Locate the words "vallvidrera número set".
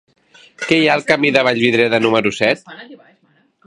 1.51-2.69